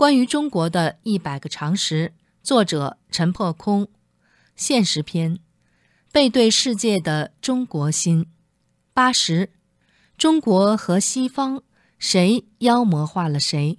[0.00, 3.86] 关于中国的一百个常识，作者陈破空，
[4.56, 5.38] 现实篇，
[6.10, 8.24] 背对世界的中国心，
[8.94, 9.50] 八十，
[10.16, 11.62] 中国和西方
[11.98, 13.76] 谁妖魔化了谁？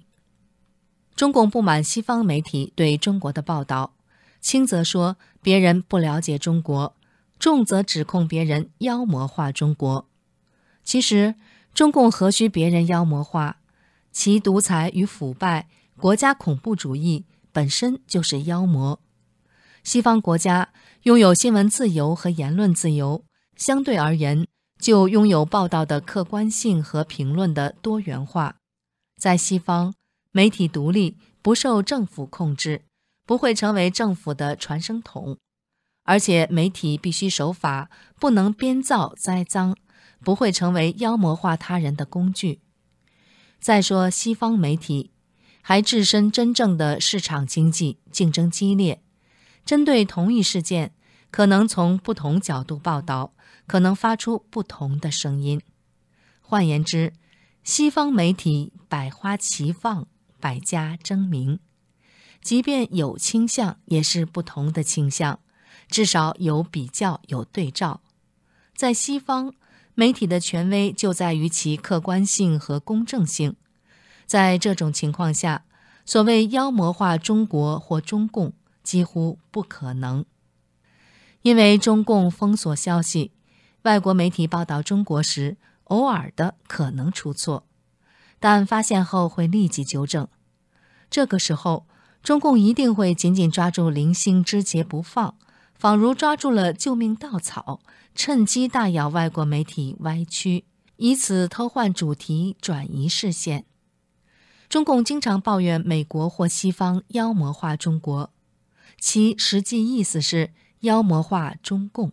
[1.16, 3.96] 中共不满西方媒体对中国的报道，
[4.40, 6.94] 轻则说别人不了解中国，
[7.40, 10.08] 重则指控别人妖魔化中国。
[10.84, 11.34] 其实，
[11.74, 13.56] 中共何须别人妖魔化？
[14.12, 15.66] 其独裁与腐败。
[16.02, 18.98] 国家恐怖主义本身就是妖魔。
[19.84, 20.72] 西方国家
[21.04, 23.24] 拥有新闻自由和言论自由，
[23.54, 24.48] 相对而言
[24.80, 28.56] 就拥有报道的客观性和评论的多元化。
[29.16, 29.94] 在西方，
[30.32, 32.82] 媒体独立，不受政府控制，
[33.24, 35.38] 不会成为政府的传声筒，
[36.02, 37.88] 而且媒体必须守法，
[38.18, 39.76] 不能编造栽赃，
[40.24, 42.60] 不会成为妖魔化他人的工具。
[43.60, 45.11] 再说西方媒体。
[45.62, 49.00] 还置身真正的市场经济，竞争激烈。
[49.64, 50.92] 针对同一事件，
[51.30, 53.32] 可能从不同角度报道，
[53.66, 55.62] 可能发出不同的声音。
[56.40, 57.12] 换言之，
[57.62, 60.06] 西方媒体百花齐放，
[60.40, 61.60] 百家争鸣，
[62.42, 65.38] 即便有倾向，也是不同的倾向，
[65.88, 68.02] 至少有比较，有对照。
[68.74, 69.54] 在西方，
[69.94, 73.54] 媒体的权威就在于其客观性和公正性。
[74.32, 75.66] 在这种情况下，
[76.06, 80.24] 所谓妖魔化中国或中共几乎不可能，
[81.42, 83.32] 因为中共封锁消息，
[83.82, 87.66] 外国媒体报道中国时，偶尔的可能出错，
[88.40, 90.26] 但发现后会立即纠正。
[91.10, 91.86] 这个时候，
[92.22, 95.34] 中共一定会紧紧抓住零星枝节不放，
[95.74, 97.80] 仿如抓住了救命稻草，
[98.14, 100.64] 趁机大咬外国媒体歪曲，
[100.96, 103.66] 以此偷换主题，转移视线。
[104.72, 108.32] 中共经常抱怨美国或西方妖魔化中国，
[108.98, 112.10] 其实际意思是妖魔化中共。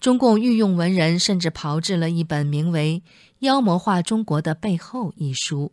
[0.00, 3.02] 中共御用文人甚至炮制了一本名为
[3.40, 5.72] 《妖魔化中国的背后》一书，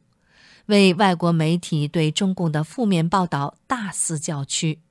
[0.65, 4.81] 为外国媒体对中共的负面报道大肆叫屈。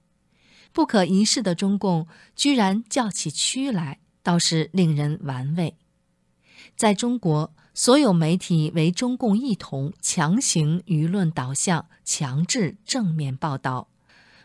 [0.72, 5.76] 不可一世的中共居然叫起屈来，倒是令人玩味。
[6.74, 7.52] 在中国。
[7.80, 13.86] 所有媒体为中共一统，强行舆论导向，强制正面报道，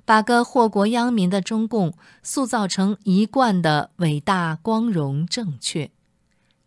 [0.05, 5.89] 把个祸国殃民的中共塑造成一贯的伟大、光荣、正确。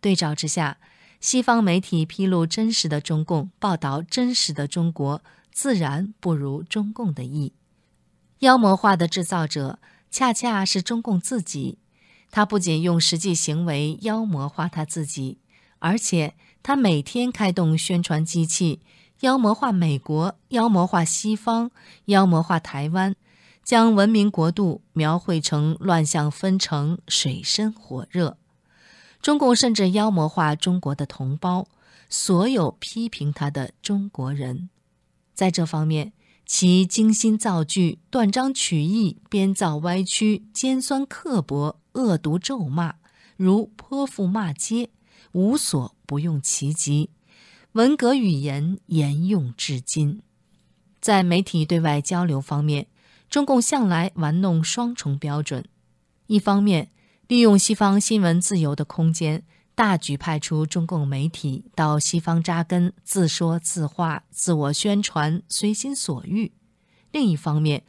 [0.01, 0.77] 对照之下，
[1.21, 5.21] 西方媒体披露真实的中共，报道真实的中国，
[5.53, 7.53] 自然不如中共的意。
[8.39, 9.79] 妖魔化的制造者
[10.11, 11.77] 恰恰是中共自己，
[12.29, 15.37] 他不仅用实际行为妖魔化他自己。
[15.79, 18.81] 而且，他每天开动宣传机器，
[19.21, 21.71] 妖魔化美国，妖魔化西方，
[22.05, 23.15] 妖魔化台湾，
[23.63, 28.37] 将文明国度描绘成乱象纷呈、水深火热。
[29.21, 31.67] 中共甚至妖魔化中国的同胞，
[32.09, 34.69] 所有批评他的中国人。
[35.33, 36.13] 在这方面，
[36.45, 42.95] 其精心造句、断章取义、编造歪曲、尖酸刻薄、恶毒咒骂，
[43.35, 44.89] 如泼妇骂街。
[45.33, 47.09] 无所不用其极，
[47.73, 50.21] 文革语言沿用至今。
[50.99, 52.87] 在媒体对外交流方面，
[53.29, 55.65] 中共向来玩弄双重标准：
[56.27, 56.89] 一方面
[57.27, 59.43] 利用西方新闻自由的空间，
[59.75, 66.51] 大举派出中共媒体到西方扎根，自说自话、自我宣传，随心所欲；
[67.11, 67.83] 另一方面，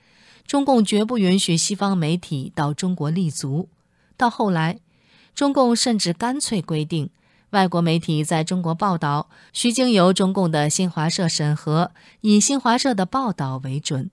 [0.47, 3.69] 中共绝不允许西方媒体到中国立足。
[4.17, 4.81] 到后来，
[5.35, 7.11] 中共甚至干脆规定。
[7.51, 14.11] 外国媒体在中国报道，需经由中共的新华社审核，以新华社的报道为准；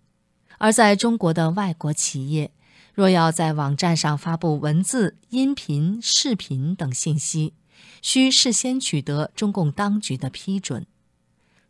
[0.57, 2.51] 而在中国的外国企业，
[2.93, 7.53] 若要在网站上发布文字、音频、视频等信息，
[8.01, 10.85] 需事先取得中共当局的批准。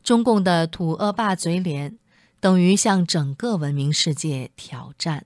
[0.03, 1.97] 中共的土恶霸嘴脸，
[2.39, 5.25] 等于向整个文明世界挑战。